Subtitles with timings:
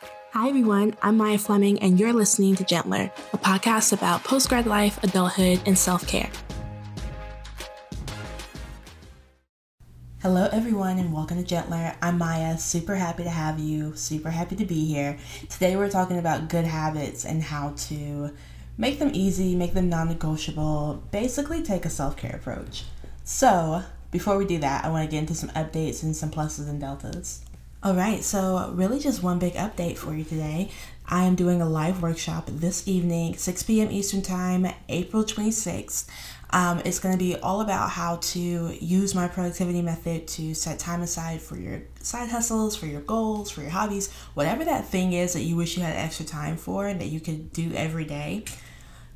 [0.00, 0.94] Hi, everyone.
[1.02, 5.76] I'm Maya Fleming, and you're listening to Gentler, a podcast about postgrad life, adulthood, and
[5.76, 6.30] self care.
[10.20, 11.96] Hello, everyone, and welcome to Gentler.
[12.00, 12.58] I'm Maya.
[12.58, 13.96] Super happy to have you.
[13.96, 15.18] Super happy to be here.
[15.48, 18.30] Today, we're talking about good habits and how to
[18.76, 22.84] make them easy, make them non negotiable, basically, take a self care approach.
[23.24, 26.68] So, before we do that, I want to get into some updates and some pluses
[26.68, 27.42] and deltas.
[27.80, 30.68] All right, so really just one big update for you today.
[31.06, 33.92] I am doing a live workshop this evening, 6 p.m.
[33.92, 36.06] Eastern Time, April 26th.
[36.50, 40.80] Um, it's going to be all about how to use my productivity method to set
[40.80, 45.12] time aside for your side hustles, for your goals, for your hobbies, whatever that thing
[45.12, 48.04] is that you wish you had extra time for and that you could do every
[48.04, 48.42] day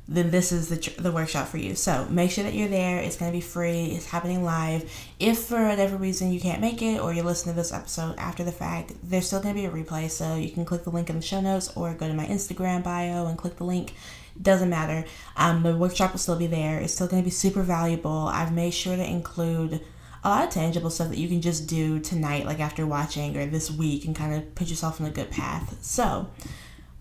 [0.07, 1.75] then this is the, the workshop for you.
[1.75, 2.99] So make sure that you're there.
[2.99, 3.85] It's going to be free.
[3.85, 4.91] It's happening live.
[5.19, 8.43] If for whatever reason you can't make it or you listen to this episode after
[8.43, 10.09] the fact, there's still going to be a replay.
[10.09, 12.83] So you can click the link in the show notes or go to my Instagram
[12.83, 13.93] bio and click the link.
[14.41, 15.07] Doesn't matter.
[15.37, 16.79] Um, the workshop will still be there.
[16.79, 18.27] It's still going to be super valuable.
[18.27, 19.79] I've made sure to include
[20.23, 23.45] a lot of tangible stuff that you can just do tonight, like after watching or
[23.45, 25.77] this week, and kind of put yourself on a good path.
[25.81, 26.29] So,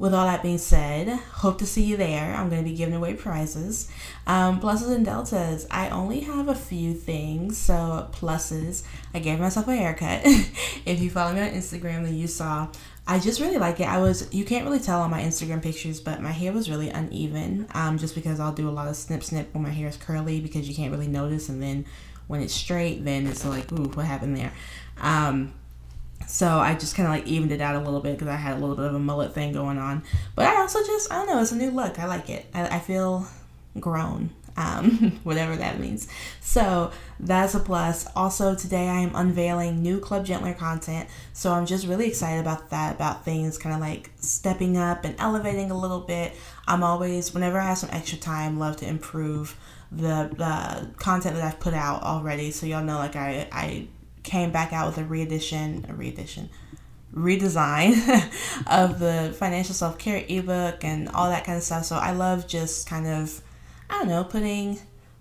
[0.03, 2.35] with all that being said, hope to see you there.
[2.35, 3.89] I'm going to be giving away prizes.
[4.27, 5.65] Um, pluses and deltas.
[5.71, 7.57] I only have a few things.
[7.57, 8.83] So, pluses,
[9.15, 10.23] I gave myself a haircut.
[10.25, 12.67] if you follow me on Instagram, then you saw.
[13.07, 13.87] I just really like it.
[13.87, 16.91] I was, you can't really tell on my Instagram pictures, but my hair was really
[16.91, 17.69] uneven.
[17.73, 20.41] Um, just because I'll do a lot of snip snip when my hair is curly
[20.41, 21.49] because you can't really notice.
[21.49, 21.85] And then
[22.27, 24.53] when it's straight, then it's like, ooh, what happened there?
[25.01, 25.55] Um,
[26.27, 28.57] so I just kind of like evened it out a little bit because I had
[28.57, 30.03] a little bit of a mullet thing going on.
[30.35, 31.99] But I also just, I don't know, it's a new look.
[31.99, 32.47] I like it.
[32.55, 33.27] I, I feel
[33.79, 36.09] grown, um, whatever that means.
[36.41, 38.07] So that's a plus.
[38.17, 41.09] Also, today I am unveiling new Club Gentler content.
[41.33, 45.15] So I'm just really excited about that, about things kind of like stepping up and
[45.19, 46.33] elevating a little bit.
[46.67, 49.57] I'm always, whenever I have some extra time, love to improve
[49.91, 52.51] the, the content that I've put out already.
[52.51, 53.89] So y'all know, like, I, I
[54.23, 56.51] came back out with a reedition, a reedition,
[57.15, 57.93] redesign
[58.67, 61.85] of the financial self care ebook and all that kind of stuff.
[61.85, 63.43] So I love just kind of,
[63.91, 64.79] I don't know, putting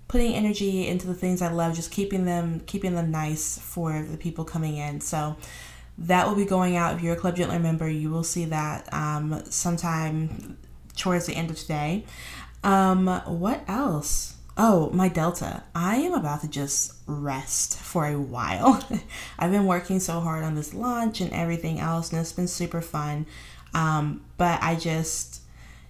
[0.07, 4.17] putting energy into the things I love, just keeping them keeping them nice for the
[4.17, 5.01] people coming in.
[5.01, 5.37] So
[5.97, 6.95] that will be going out.
[6.95, 10.57] If you're a Club Gentler member, you will see that um, sometime
[10.95, 12.05] towards the end of today.
[12.63, 14.35] Um, what else?
[14.57, 15.63] Oh, my Delta.
[15.73, 18.83] I am about to just rest for a while.
[19.39, 22.81] I've been working so hard on this launch and everything else, and it's been super
[22.81, 23.25] fun.
[23.73, 25.41] Um, but I just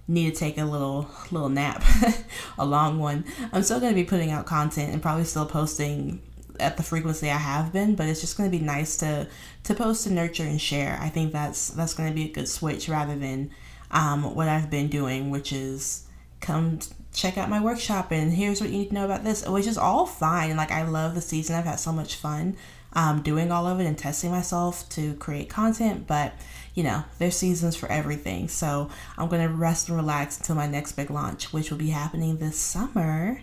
[0.08, 1.84] need to take a little little nap,
[2.58, 3.26] a long one.
[3.52, 6.22] I'm still going to be putting out content and probably still posting
[6.60, 9.28] at the frequency I have been, but it's just going to be nice to
[9.64, 11.00] to post to nurture and share.
[11.02, 13.52] I think that's that's going to be a good switch rather than
[13.90, 16.06] um, what I've been doing, which is
[16.40, 16.80] come
[17.14, 19.78] check out my workshop and here's what you need to know about this, which is
[19.78, 20.56] all fine.
[20.56, 21.56] Like I love the season.
[21.56, 22.56] I've had so much fun
[22.94, 26.34] um, doing all of it and testing myself to create content, but
[26.74, 28.48] you know, there's seasons for everything.
[28.48, 32.38] So I'm gonna rest and relax until my next big launch, which will be happening
[32.38, 33.42] this summer.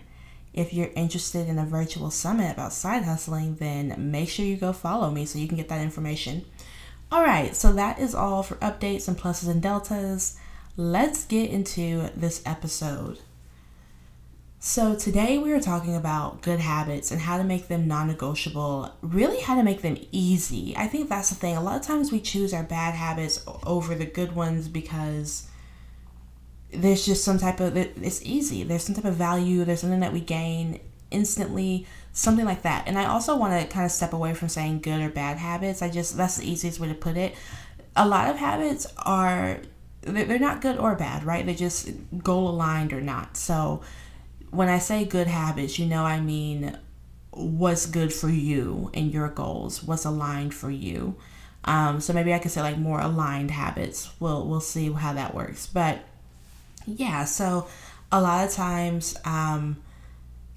[0.53, 4.73] If you're interested in a virtual summit about side hustling, then make sure you go
[4.73, 6.45] follow me so you can get that information.
[7.11, 10.37] All right, so that is all for updates and pluses and deltas.
[10.75, 13.19] Let's get into this episode.
[14.61, 18.93] So, today we are talking about good habits and how to make them non negotiable,
[19.01, 20.75] really, how to make them easy.
[20.75, 21.55] I think that's the thing.
[21.55, 25.47] A lot of times we choose our bad habits over the good ones because
[26.73, 28.63] there's just some type of, it's easy.
[28.63, 32.85] There's some type of value, there's something that we gain instantly, something like that.
[32.85, 35.81] And I also want to kind of step away from saying good or bad habits.
[35.81, 37.33] I just, that's the easiest way to put it.
[37.95, 39.61] A lot of habits are,
[40.01, 41.45] they're not good or bad, right?
[41.45, 41.89] They're just
[42.21, 43.37] goal aligned or not.
[43.37, 43.83] So,
[44.51, 46.77] when I say good habits, you know I mean
[47.31, 51.15] what's good for you and your goals, what's aligned for you.
[51.65, 54.09] Um, so maybe I could say like more aligned habits.
[54.19, 55.67] We'll we'll see how that works.
[55.67, 55.99] But
[56.85, 57.67] yeah, so
[58.11, 59.77] a lot of times um,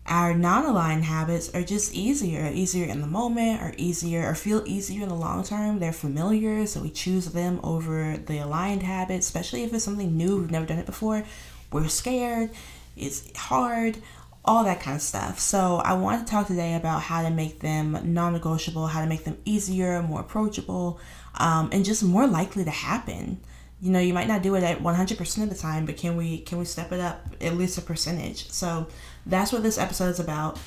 [0.06, 5.02] our non-aligned habits are just easier, easier in the moment, or easier, or feel easier
[5.02, 5.78] in the long term.
[5.78, 10.38] They're familiar, so we choose them over the aligned habits, especially if it's something new
[10.40, 11.24] we've never done it before.
[11.70, 12.50] We're scared
[12.96, 13.98] it's hard,
[14.44, 15.38] all that kind of stuff.
[15.38, 19.06] So, I want to talk today about how to make them non negotiable, how to
[19.06, 21.00] make them easier, more approachable,
[21.36, 23.40] um, and just more likely to happen.
[23.80, 26.38] You know, you might not do it at 100% of the time, but can we
[26.38, 28.50] can we step it up at least a percentage?
[28.50, 28.88] So,
[29.26, 30.58] that's what this episode is about.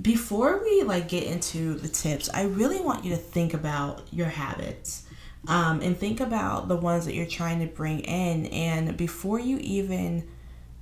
[0.00, 4.28] Before we like get into the tips, I really want you to think about your
[4.28, 5.02] habits.
[5.46, 8.46] Um, and think about the ones that you're trying to bring in.
[8.46, 10.26] And before you even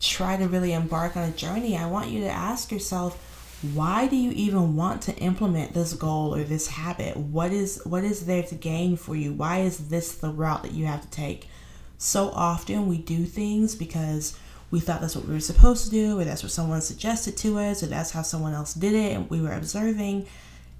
[0.02, 3.28] try to really embark on a journey, I want you to ask yourself,
[3.72, 7.16] why do you even want to implement this goal or this habit?
[7.16, 9.32] What is what is there to gain for you?
[9.32, 11.49] Why is this the route that you have to take?
[11.96, 14.37] So often we do things because
[14.72, 17.58] we thought that's what we were supposed to do, or that's what someone suggested to
[17.60, 20.26] us, or that's how someone else did it, and we were observing.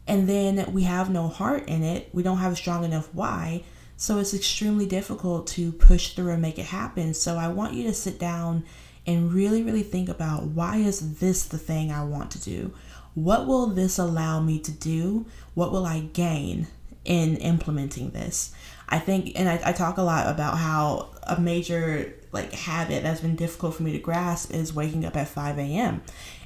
[0.09, 2.09] And then we have no heart in it.
[2.13, 3.63] We don't have a strong enough why.
[3.97, 7.15] So it's extremely difficult to push through and make it happen.
[7.15, 8.65] So I want you to sit down
[9.07, 12.73] and really, really think about why is this the thing I want to do?
[13.15, 15.27] What will this allow me to do?
[15.55, 16.69] What will I gain
[17.05, 18.53] in implementing this?
[18.89, 23.21] I think, and I, I talk a lot about how a major like habit that's
[23.21, 26.03] been difficult for me to grasp is waking up at 5 a.m.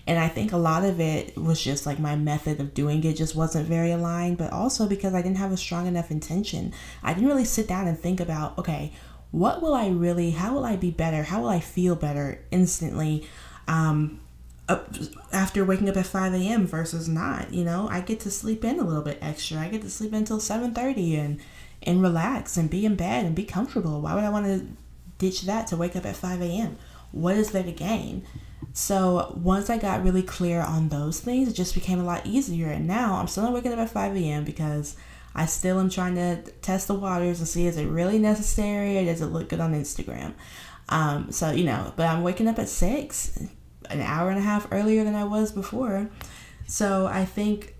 [0.06, 3.14] And I think a lot of it was just like my method of doing it
[3.14, 6.72] just wasn't very aligned, but also because I didn't have a strong enough intention.
[7.02, 8.92] I didn't really sit down and think about, okay,
[9.30, 11.24] what will I really, how will I be better?
[11.24, 13.28] How will I feel better instantly
[13.68, 14.20] um,
[15.32, 16.66] after waking up at 5 a.m.
[16.66, 17.52] versus not?
[17.52, 19.58] You know, I get to sleep in a little bit extra.
[19.58, 21.40] I get to sleep until 7.30 and,
[21.82, 24.00] and relax and be in bed and be comfortable.
[24.00, 24.66] Why would I want to
[25.18, 26.78] ditch that to wake up at 5 a.m.?
[27.12, 28.24] What is there to gain?
[28.72, 32.68] So once I got really clear on those things, it just became a lot easier.
[32.68, 34.44] And now I'm still not waking up at 5 a.m.
[34.44, 34.96] because
[35.36, 39.04] I still am trying to test the waters and see is it really necessary or
[39.04, 40.32] does it look good on Instagram.
[40.88, 43.38] Um, so you know, but I'm waking up at six,
[43.90, 46.08] an hour and a half earlier than I was before.
[46.66, 47.74] So I think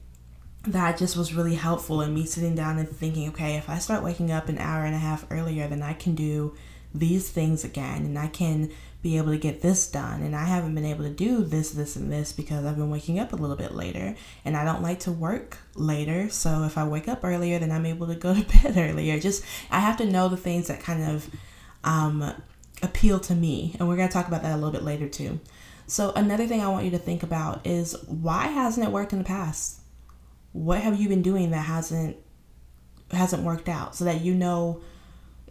[0.64, 4.05] that just was really helpful in me sitting down and thinking, okay, if I start
[4.05, 6.55] waking up an hour and a half earlier, then I can do
[6.94, 8.70] these things again and I can
[9.06, 10.23] be able to get this done.
[10.23, 13.20] And I haven't been able to do this, this, and this because I've been waking
[13.20, 14.17] up a little bit later.
[14.44, 16.29] And I don't like to work later.
[16.29, 19.20] So if I wake up earlier, then I'm able to go to bed earlier.
[19.20, 21.31] Just, I have to know the things that kind of
[21.85, 22.35] um,
[22.82, 23.76] appeal to me.
[23.79, 25.38] And we're going to talk about that a little bit later too.
[25.87, 29.19] So another thing I want you to think about is why hasn't it worked in
[29.19, 29.79] the past?
[30.50, 32.17] What have you been doing that hasn't
[33.12, 34.81] hasn't worked out so that you know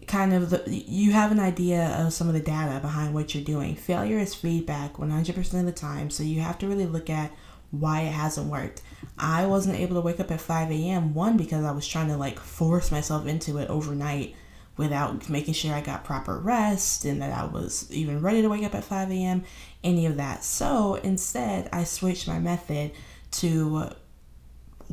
[0.08, 3.44] kind of the, you have an idea of some of the data behind what you're
[3.44, 3.76] doing.
[3.76, 7.32] Failure is feedback 100% of the time, so you have to really look at
[7.72, 8.82] why it hasn't worked.
[9.18, 11.14] I wasn't able to wake up at 5 a.m.
[11.14, 14.36] One because I was trying to like force myself into it overnight
[14.78, 18.64] without making sure I got proper rest and that I was even ready to wake
[18.64, 19.44] up at 5 a.m.
[19.84, 20.44] Any of that.
[20.44, 22.92] So instead, I switched my method
[23.32, 23.90] to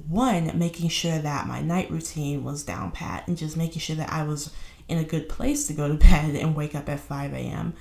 [0.09, 4.13] one, making sure that my night routine was down pat and just making sure that
[4.13, 4.51] I was
[4.93, 7.75] in a good place to go to bed and wake up at 5 a.m.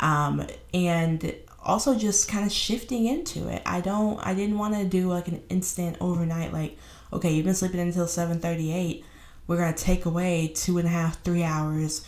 [0.00, 1.34] Um, and
[1.64, 3.62] also just kind of shifting into it.
[3.64, 6.76] I don't, I didn't want to do like an instant overnight, like,
[7.12, 9.04] okay, you've been sleeping until 7:38.
[9.46, 12.04] We're gonna take away two and a half, three hours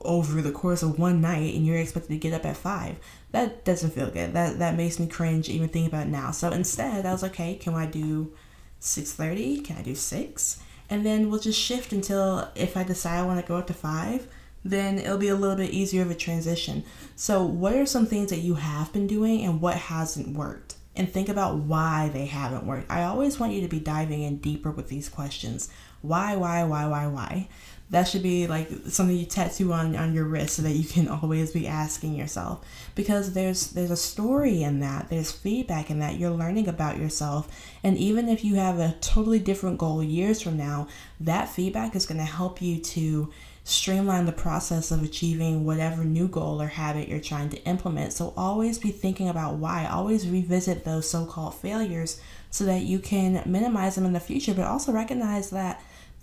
[0.00, 2.96] over the course of one night, and you're expected to get up at five.
[3.32, 4.32] That doesn't feel good.
[4.32, 6.30] That that makes me cringe even thinking about now.
[6.30, 8.32] So instead, I was okay, can I do
[8.80, 9.64] 6:30?
[9.64, 10.58] Can I do six?
[10.90, 13.74] And then we'll just shift until if I decide I want to go up to
[13.74, 14.28] five,
[14.64, 16.84] then it'll be a little bit easier of a transition.
[17.16, 20.76] So, what are some things that you have been doing and what hasn't worked?
[20.96, 22.90] And think about why they haven't worked.
[22.90, 25.68] I always want you to be diving in deeper with these questions.
[26.02, 27.48] Why, why, why, why, why?
[27.94, 31.06] That should be like something you tattoo on on your wrist so that you can
[31.08, 32.66] always be asking yourself.
[32.96, 35.08] Because there's there's a story in that.
[35.10, 36.18] There's feedback in that.
[36.18, 37.48] You're learning about yourself.
[37.84, 40.88] And even if you have a totally different goal years from now
[41.20, 43.32] that feedback is going to help you to
[43.62, 48.12] streamline the process of achieving whatever new goal or habit you're trying to implement.
[48.12, 49.86] So always be thinking about why.
[49.86, 52.20] Always revisit those so-called failures
[52.50, 55.80] so that you can minimize them in the future but also recognize that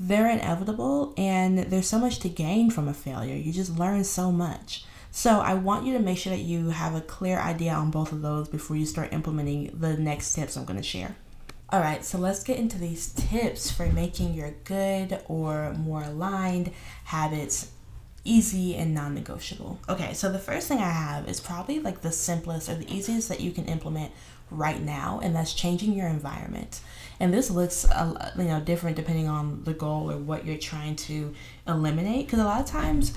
[0.08, 3.36] they're inevitable and there's so much to gain from a failure.
[3.36, 4.84] You just learn so much.
[5.12, 8.12] So I want you to make sure that you have a clear idea on both
[8.12, 11.15] of those before you start implementing the next tips I'm going to share.
[11.70, 16.72] All right, so let's get into these tips for making your good or more aligned
[17.05, 17.72] habits
[18.24, 19.79] easy and non negotiable.
[19.88, 23.29] Okay, so the first thing I have is probably like the simplest or the easiest
[23.29, 24.12] that you can implement
[24.51, 26.81] right now, and that's changing your environment.
[27.20, 27.86] And this looks,
[28.38, 31.34] you know, different depending on the goal or what you're trying to
[31.67, 32.25] eliminate.
[32.25, 33.13] Because a lot of times,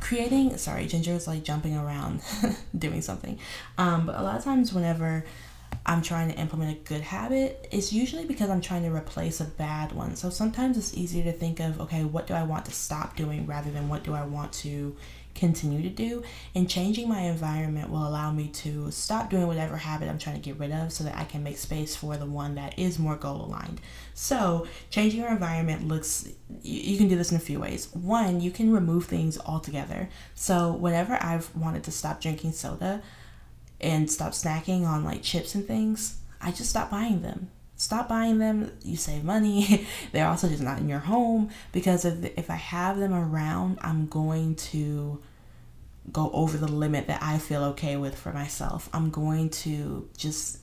[0.00, 2.22] creating, sorry, Ginger is like jumping around
[2.78, 3.38] doing something.
[3.76, 5.24] Um, but a lot of times, whenever
[5.84, 9.44] I'm trying to implement a good habit, it's usually because I'm trying to replace a
[9.44, 10.14] bad one.
[10.14, 13.46] So sometimes it's easier to think of, okay, what do I want to stop doing
[13.46, 14.96] rather than what do I want to
[15.34, 16.22] continue to do.
[16.54, 20.42] And changing my environment will allow me to stop doing whatever habit I'm trying to
[20.42, 23.16] get rid of so that I can make space for the one that is more
[23.16, 23.80] goal aligned.
[24.14, 26.28] So, changing your environment looks,
[26.62, 27.88] you, can do this in a few ways.
[27.92, 30.08] One, you can remove things altogether.
[30.34, 33.02] So, whenever I've wanted to stop drinking soda
[33.80, 37.50] and stop snacking on like chips and things, I just stop buying them
[37.82, 42.24] stop buying them you save money they're also just not in your home because if,
[42.38, 45.20] if i have them around i'm going to
[46.12, 48.88] go over the limit that i feel okay with for myself.
[48.92, 50.58] I'm going to just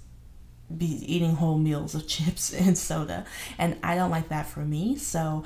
[0.75, 3.25] be eating whole meals of chips and soda
[3.57, 4.95] and i don't like that for me.
[4.95, 5.43] So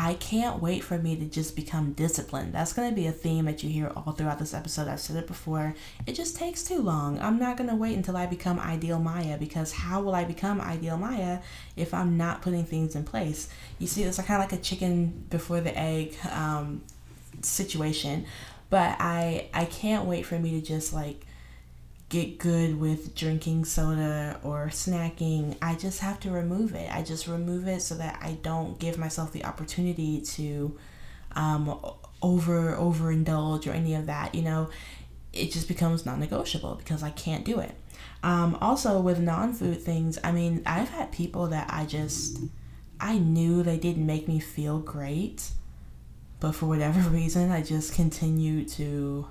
[0.00, 2.52] I can't wait for me to just become disciplined.
[2.52, 4.86] That's going to be a theme that you hear all throughout this episode.
[4.86, 5.74] I've said it before.
[6.06, 7.18] It just takes too long.
[7.18, 10.60] I'm not going to wait until I become ideal Maya because how will I become
[10.60, 11.40] ideal Maya
[11.74, 13.48] if I'm not putting things in place?
[13.80, 16.82] You see, it's kind of like a chicken before the egg um,
[17.42, 18.24] situation.
[18.70, 21.26] But I I can't wait for me to just like
[22.08, 25.56] get good with drinking soda or snacking.
[25.60, 26.92] I just have to remove it.
[26.94, 30.76] I just remove it so that I don't give myself the opportunity to
[31.32, 31.78] um,
[32.22, 34.34] over overindulge or any of that.
[34.34, 34.70] You know,
[35.32, 37.74] it just becomes non-negotiable because I can't do it.
[38.22, 42.38] Um, also, with non-food things, I mean, I've had people that I just
[42.98, 45.50] I knew they didn't make me feel great,
[46.40, 49.28] but for whatever reason, I just continue to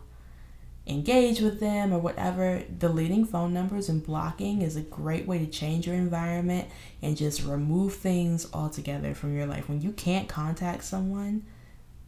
[0.88, 5.48] engage with them or whatever, deleting phone numbers and blocking is a great way to
[5.48, 6.68] change your environment
[7.02, 9.68] and just remove things altogether from your life.
[9.70, 11.46] When you can't contact someone,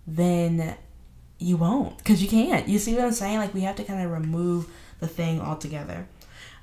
[0.07, 0.75] then
[1.37, 2.67] you won't because you can't.
[2.67, 3.37] You see what I'm saying?
[3.37, 4.67] Like, we have to kind of remove
[4.99, 6.07] the thing altogether.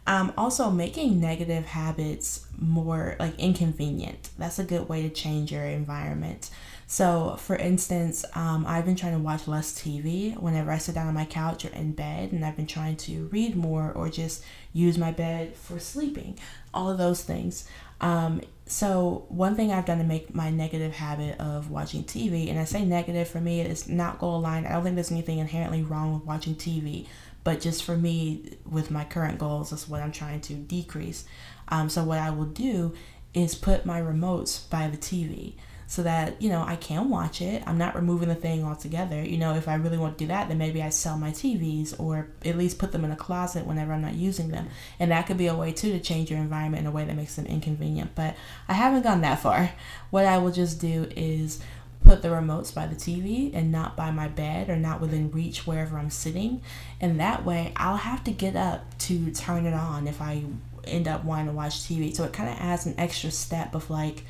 [0.06, 4.30] Um, also, making negative habits more like inconvenient.
[4.38, 6.50] That's a good way to change your environment.
[6.88, 11.08] So, for instance, um, I've been trying to watch less TV whenever I sit down
[11.08, 14.44] on my couch or in bed, and I've been trying to read more or just
[14.72, 16.38] use my bed for sleeping.
[16.72, 17.68] All of those things.
[18.00, 22.58] Um, so, one thing I've done to make my negative habit of watching TV, and
[22.58, 24.68] I say negative for me, it's not goal aligned.
[24.68, 27.08] I don't think there's anything inherently wrong with watching TV,
[27.42, 31.24] but just for me, with my current goals, that's what I'm trying to decrease.
[31.66, 32.94] Um, so, what I will do
[33.34, 35.54] is put my remotes by the TV
[35.88, 37.62] so that you know I can watch it.
[37.66, 39.22] I'm not removing the thing altogether.
[39.22, 41.98] You know, if I really want to do that, then maybe I sell my TVs
[41.98, 44.68] or at least put them in a closet whenever I'm not using them.
[44.98, 47.16] And that could be a way too to change your environment in a way that
[47.16, 48.14] makes them inconvenient.
[48.14, 48.36] But
[48.68, 49.70] I haven't gone that far.
[50.10, 51.60] What I will just do is
[52.04, 55.66] put the remotes by the TV and not by my bed or not within reach
[55.66, 56.62] wherever I'm sitting.
[57.00, 60.44] And that way I'll have to get up to turn it on if I
[60.84, 62.14] end up wanting to watch TV.
[62.14, 64.24] So it kind of adds an extra step of like,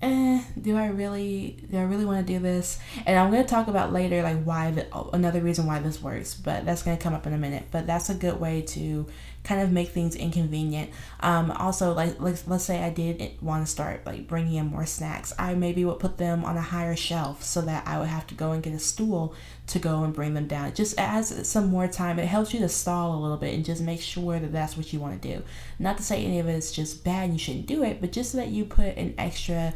[0.00, 2.78] eh, do I really do I really want to do this?
[3.06, 6.64] And I'm gonna talk about later like why the another reason why this works, but
[6.64, 7.64] that's gonna come up in a minute.
[7.70, 9.06] But that's a good way to
[9.44, 10.90] kind of make things inconvenient.
[11.20, 14.86] Um, also, like let's, let's say I did want to start like bringing in more
[14.86, 18.26] snacks, I maybe would put them on a higher shelf so that I would have
[18.28, 19.34] to go and get a stool
[19.68, 20.74] to go and bring them down.
[20.74, 22.18] Just adds some more time.
[22.18, 24.92] It helps you to stall a little bit and just make sure that that's what
[24.92, 25.42] you want to do.
[25.78, 28.10] Not to say any of it is just bad and you shouldn't do it, but
[28.10, 29.74] just so that you put an extra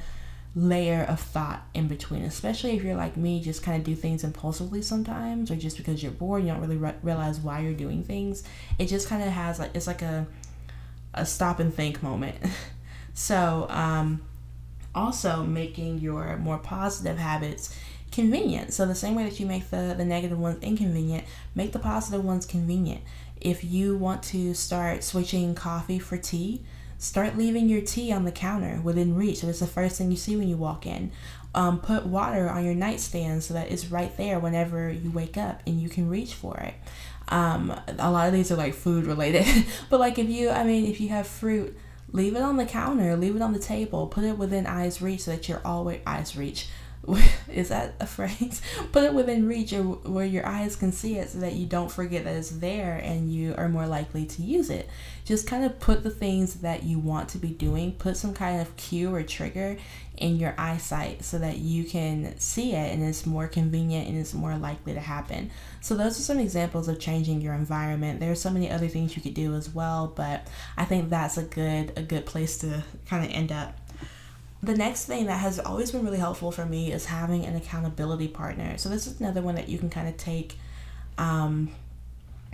[0.54, 4.24] layer of thought in between, especially if you're like me, just kind of do things
[4.24, 8.02] impulsively sometimes, or just because you're bored, you don't really re- realize why you're doing
[8.02, 8.42] things.
[8.78, 10.26] It just kind of has like it's like a
[11.14, 12.36] a stop and think moment.
[13.14, 14.22] so, um,
[14.94, 17.74] also making your more positive habits
[18.12, 18.72] convenient.
[18.72, 22.24] So the same way that you make the the negative ones inconvenient, make the positive
[22.24, 23.02] ones convenient.
[23.40, 26.62] If you want to start switching coffee for tea,
[27.02, 30.16] Start leaving your tea on the counter within reach so it's the first thing you
[30.16, 31.10] see when you walk in.
[31.52, 35.62] Um, put water on your nightstand so that it's right there whenever you wake up
[35.66, 36.74] and you can reach for it.
[37.26, 39.44] Um, a lot of these are like food related,
[39.90, 41.76] but like if you, I mean, if you have fruit,
[42.12, 45.22] leave it on the counter, leave it on the table, put it within eyes reach
[45.22, 46.68] so that you're always eyes reach
[47.48, 48.62] is that a phrase?
[48.92, 51.90] Put it within reach or where your eyes can see it so that you don't
[51.90, 54.88] forget that it's there and you are more likely to use it.
[55.24, 58.60] Just kind of put the things that you want to be doing, put some kind
[58.60, 59.76] of cue or trigger
[60.16, 64.34] in your eyesight so that you can see it and it's more convenient and it's
[64.34, 65.50] more likely to happen.
[65.80, 68.20] So those are some examples of changing your environment.
[68.20, 71.38] There are so many other things you could do as well, but I think that's
[71.38, 73.81] a good a good place to kind of end up
[74.62, 78.28] the next thing that has always been really helpful for me is having an accountability
[78.28, 78.78] partner.
[78.78, 80.56] So this is another one that you can kind of take
[81.18, 81.70] um,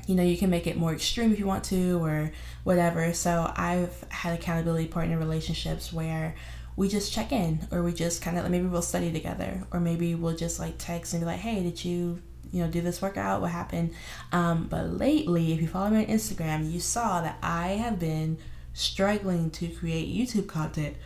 [0.09, 2.33] you know, you can make it more extreme if you want to or
[2.65, 3.13] whatever.
[3.13, 6.35] So I've had accountability partner relationships where
[6.77, 10.15] we just check in or we just kind of maybe we'll study together or maybe
[10.15, 13.43] we'll just like text and be like, hey, did you you know do this workout
[13.43, 13.93] what happened
[14.33, 18.39] um, but lately if you follow me on instagram you saw that i have been
[18.73, 20.97] struggling to create youtube content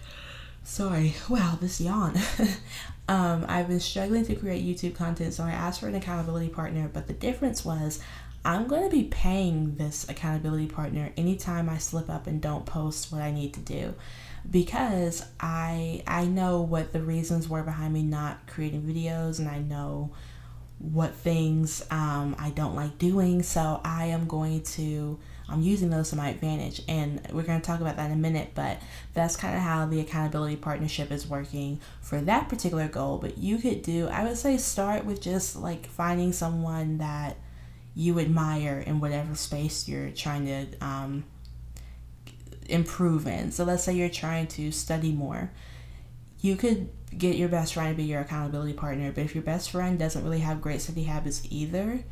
[0.65, 1.15] sorry.
[1.29, 2.17] Wow this yawn.
[3.09, 6.89] Um, i've been struggling to create youtube content so i asked for an accountability partner
[6.91, 8.01] but the difference was
[8.45, 13.13] I'm going to be paying this accountability partner anytime I slip up and don't post
[13.13, 13.95] what I need to do
[14.51, 19.59] because I I know what the reasons were behind me not creating videos and I
[19.59, 20.11] know
[20.79, 25.21] what things um, I don't like doing so I am going to
[25.53, 28.21] I'm using those to my advantage and we're going to talk about that in a
[28.21, 28.79] minute but
[29.15, 33.59] that's kind of how the accountability partnership is working for that particular goal but you
[33.59, 37.37] could do I would say start with just like finding someone that
[37.95, 41.25] you admire in whatever space you're trying to um,
[42.67, 43.51] improve in.
[43.51, 45.51] So let's say you're trying to study more.
[46.41, 49.71] You could get your best friend to be your accountability partner, but if your best
[49.71, 52.05] friend doesn't really have great study habits either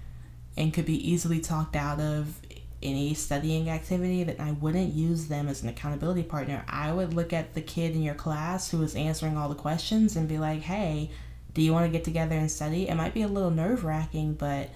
[0.56, 2.40] and could be easily talked out of
[2.82, 6.64] any studying activity, then I wouldn't use them as an accountability partner.
[6.68, 10.16] I would look at the kid in your class who is answering all the questions
[10.16, 11.10] and be like, hey,
[11.52, 12.88] do you want to get together and study?
[12.88, 14.70] It might be a little nerve wracking, but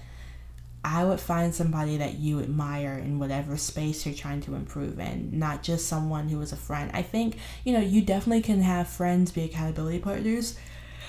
[0.83, 5.31] I would find somebody that you admire in whatever space you're trying to improve in,
[5.39, 6.91] not just someone who is a friend.
[6.93, 10.57] I think, you know, you definitely can have friends be accountability partners.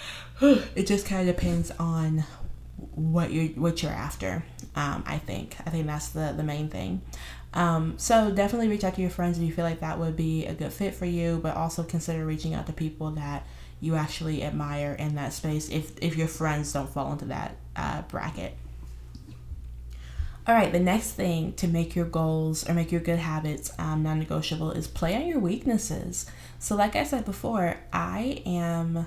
[0.40, 2.24] it just kind of depends on
[2.96, 4.44] what you're what you're after.
[4.74, 5.56] Um, I think.
[5.64, 7.02] I think that's the the main thing.
[7.54, 10.44] Um, so definitely reach out to your friends if you feel like that would be
[10.44, 13.46] a good fit for you, but also consider reaching out to people that
[13.80, 18.02] you actually admire in that space if if your friends don't fall into that uh,
[18.02, 18.56] bracket.
[20.48, 24.04] All right, the next thing to make your goals or make your good habits um,
[24.04, 26.26] non negotiable is play on your weaknesses.
[26.60, 29.06] So, like I said before, I am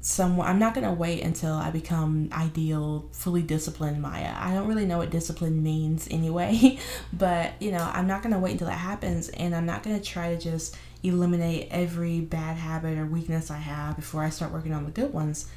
[0.00, 4.34] someone, I'm not going to wait until I become ideal, fully disciplined Maya.
[4.36, 6.78] I don't really know what discipline means anyway,
[7.12, 9.98] but you know, I'm not going to wait until that happens and I'm not going
[9.98, 14.52] to try to just eliminate every bad habit or weakness I have before I start
[14.52, 15.48] working on the good ones.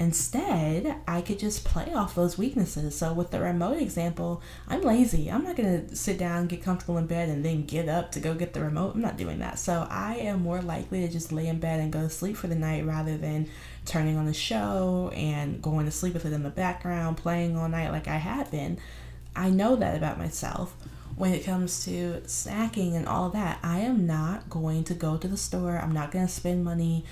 [0.00, 2.96] Instead, I could just play off those weaknesses.
[2.96, 5.28] So, with the remote example, I'm lazy.
[5.28, 8.20] I'm not going to sit down, get comfortable in bed, and then get up to
[8.20, 8.94] go get the remote.
[8.94, 9.58] I'm not doing that.
[9.58, 12.46] So, I am more likely to just lay in bed and go to sleep for
[12.46, 13.48] the night rather than
[13.86, 17.68] turning on a show and going to sleep with it in the background, playing all
[17.68, 18.78] night like I had been.
[19.34, 20.76] I know that about myself.
[21.16, 25.26] When it comes to snacking and all that, I am not going to go to
[25.26, 25.76] the store.
[25.76, 27.04] I'm not going to spend money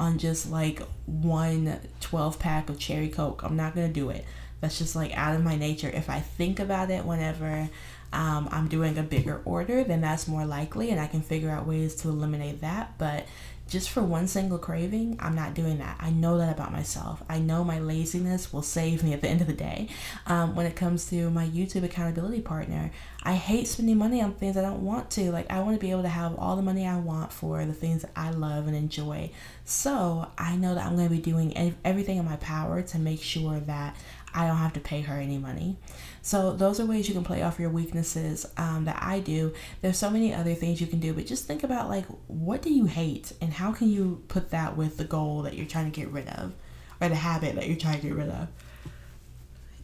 [0.00, 3.42] on just like one 12 pack of cherry coke.
[3.44, 4.24] I'm not gonna do it.
[4.60, 5.90] That's just like out of my nature.
[5.90, 7.68] If I think about it whenever
[8.12, 11.66] um, I'm doing a bigger order, then that's more likely, and I can figure out
[11.66, 12.98] ways to eliminate that.
[12.98, 13.26] But
[13.70, 15.96] just for one single craving, I'm not doing that.
[16.00, 17.22] I know that about myself.
[17.28, 19.88] I know my laziness will save me at the end of the day.
[20.26, 22.90] Um, when it comes to my YouTube accountability partner,
[23.22, 25.30] I hate spending money on things I don't want to.
[25.30, 27.72] Like, I want to be able to have all the money I want for the
[27.72, 29.30] things that I love and enjoy.
[29.64, 33.22] So, I know that I'm going to be doing everything in my power to make
[33.22, 33.94] sure that
[34.34, 35.76] I don't have to pay her any money.
[36.22, 39.52] So those are ways you can play off your weaknesses um, that I do.
[39.80, 42.72] There's so many other things you can do, but just think about like what do
[42.72, 46.00] you hate and how can you put that with the goal that you're trying to
[46.00, 46.52] get rid of
[47.00, 48.48] or the habit that you're trying to get rid of.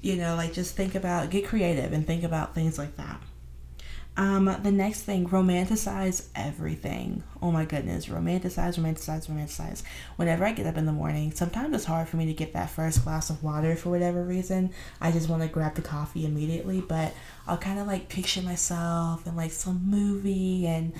[0.01, 3.21] You know, like just think about get creative and think about things like that.
[4.19, 7.23] Um, the next thing, romanticize everything.
[7.43, 9.83] Oh my goodness, romanticize, romanticize, romanticize.
[10.17, 12.71] Whenever I get up in the morning, sometimes it's hard for me to get that
[12.71, 14.73] first glass of water for whatever reason.
[15.03, 17.13] I just want to grab the coffee immediately, but
[17.47, 20.95] I'll kind of like picture myself in like some movie and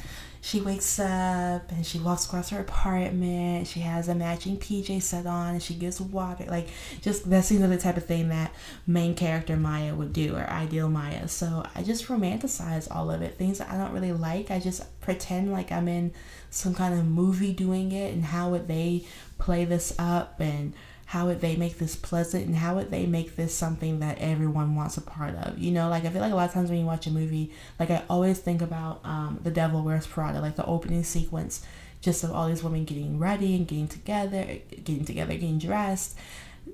[0.47, 3.67] she wakes up and she walks across her apartment.
[3.67, 6.45] She has a matching PJ set on and she gives water.
[6.45, 6.69] Like,
[7.01, 8.53] just that seems like the type of thing that
[8.87, 11.27] main character Maya would do or ideal Maya.
[11.27, 13.37] So I just romanticize all of it.
[13.37, 16.13] Things that I don't really like, I just pretend like I'm in
[16.49, 19.05] some kind of movie doing it and how would they
[19.39, 20.75] play this up and
[21.07, 24.75] how would they make this pleasant and how would they make this something that everyone
[24.75, 25.89] wants a part of you know?
[25.89, 28.03] Like i feel like a lot of times when you watch a movie like i
[28.11, 31.65] always think about um, the devil wears prada like the opening sequence
[32.01, 36.17] just of all these women getting ready and getting together getting together getting dressed.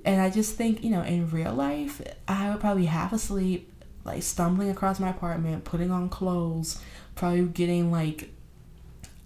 [0.04, 3.70] And i just think you know in real life i would probably half asleep
[4.04, 6.80] like stumbling across my apartment putting on clothes
[7.14, 8.30] probably getting like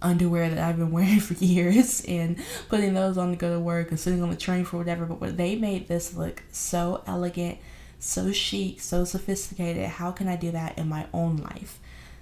[0.01, 2.37] underwear that I've been wearing for years and
[2.69, 5.05] putting those on to go to work and sitting on the train for whatever.
[5.05, 7.57] But what they made this look so elegant,
[7.99, 9.85] so chic, so sophisticated.
[9.87, 11.79] How can I do that in my own life?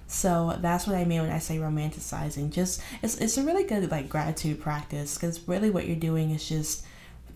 [0.08, 2.52] So that's what I mean when I say romanticizing.
[2.52, 6.48] Just it's it's a really good like gratitude practice because really what you're doing is
[6.48, 6.86] just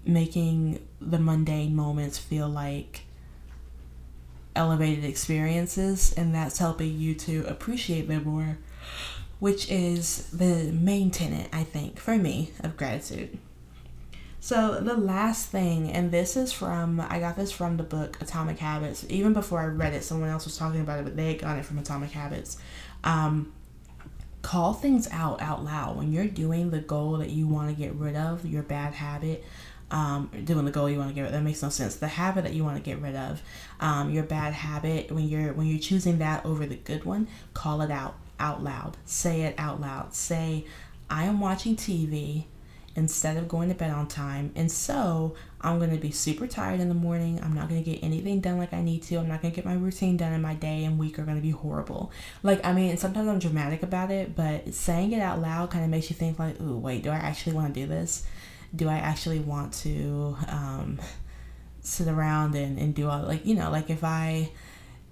[0.05, 3.03] making the mundane moments feel like
[4.57, 8.59] elevated experiences and that's helping you to appreciate them more
[9.41, 13.37] which is the main tenet i think for me of gratitude
[14.39, 18.59] so the last thing and this is from i got this from the book atomic
[18.59, 21.59] habits even before i read it someone else was talking about it but they got
[21.59, 22.57] it from atomic habits
[23.03, 23.53] um,
[24.43, 27.95] call things out out loud when you're doing the goal that you want to get
[27.95, 29.45] rid of your bad habit
[29.91, 31.29] um, doing the goal you want to get rid.
[31.29, 31.97] Of, that makes no sense.
[31.97, 33.43] The habit that you want to get rid of,
[33.81, 35.11] um, your bad habit.
[35.11, 38.97] When you're when you're choosing that over the good one, call it out out loud.
[39.05, 40.15] Say it out loud.
[40.15, 40.65] Say,
[41.09, 42.45] I am watching TV
[42.97, 46.81] instead of going to bed on time, and so I'm going to be super tired
[46.81, 47.41] in the morning.
[47.43, 49.17] I'm not going to get anything done like I need to.
[49.17, 51.37] I'm not going to get my routine done, and my day and week are going
[51.37, 52.11] to be horrible.
[52.43, 55.91] Like, I mean, sometimes I'm dramatic about it, but saying it out loud kind of
[55.91, 58.27] makes you think, like, ooh, wait, do I actually want to do this?
[58.75, 61.01] do I actually want to um,
[61.81, 64.51] sit around and, and do all like you know like if I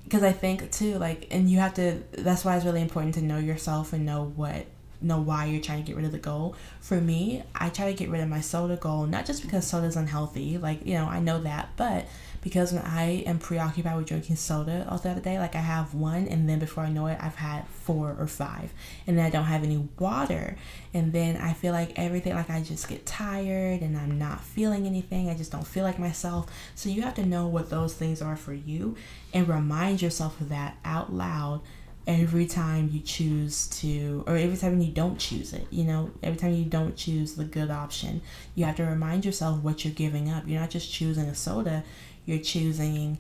[0.05, 3.23] because I think too like and you have to that's why it's really important to
[3.23, 4.67] know yourself and know what
[5.01, 6.57] know why you're trying to get rid of the goal.
[6.81, 9.97] For me, I try to get rid of my soda goal, not just because soda's
[9.97, 12.07] unhealthy, like, you know, I know that, but
[12.41, 15.95] because when I am preoccupied with drinking soda all throughout the day, like I have
[15.95, 18.73] one and then before I know it, I've had four or five.
[19.07, 20.57] And then I don't have any water.
[20.95, 24.87] And then I feel like everything, like I just get tired and I'm not feeling
[24.87, 25.29] anything.
[25.29, 26.47] I just don't feel like myself.
[26.75, 28.97] So you have to know what those things are for you
[29.33, 31.61] and remind yourself of that out loud
[32.09, 36.39] every time you choose to or every time you don't choose it you know every
[36.39, 38.23] time you don't choose the good option
[38.55, 41.85] you have to remind yourself what you're giving up you're not just choosing a soda
[42.29, 43.19] you're choosing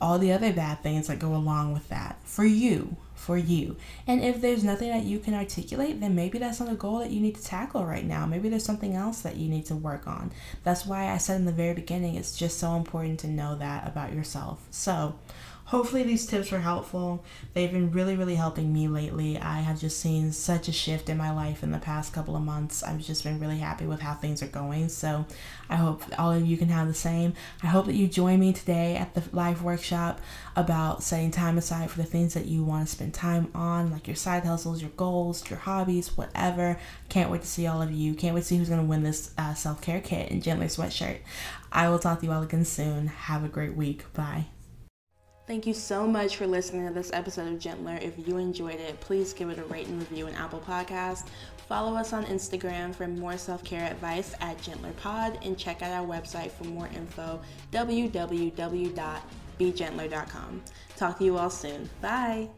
[0.00, 3.76] all the other bad things that go along with that for you for you.
[4.06, 7.10] And if there's nothing that you can articulate then maybe that's not a goal that
[7.10, 8.24] you need to tackle right now.
[8.24, 10.32] Maybe there's something else that you need to work on.
[10.64, 13.86] That's why i said in the very beginning it's just so important to know that
[13.86, 14.66] about yourself.
[14.70, 15.18] So
[15.70, 17.24] hopefully these tips were helpful.
[17.54, 19.38] They've been really, really helping me lately.
[19.38, 22.42] I have just seen such a shift in my life in the past couple of
[22.42, 22.82] months.
[22.82, 24.88] I've just been really happy with how things are going.
[24.88, 25.24] So
[25.68, 27.34] I hope all of you can have the same.
[27.62, 30.20] I hope that you join me today at the live workshop
[30.56, 34.08] about setting time aside for the things that you want to spend time on, like
[34.08, 36.80] your side hustles, your goals, your hobbies, whatever.
[37.08, 38.14] Can't wait to see all of you.
[38.14, 40.66] Can't wait to see who's going to win this uh, self care kit and gentler
[40.66, 41.18] sweatshirt.
[41.70, 43.06] I will talk to you all again soon.
[43.06, 44.12] Have a great week.
[44.14, 44.46] Bye.
[45.50, 47.98] Thank you so much for listening to this episode of Gentler.
[48.00, 51.26] If you enjoyed it, please give it a rate and review in Apple Podcast.
[51.68, 56.06] Follow us on Instagram for more self care advice at GentlerPod and check out our
[56.06, 57.40] website for more info
[57.72, 60.62] www.begentler.com.
[60.96, 61.90] Talk to you all soon.
[62.00, 62.48] Bye.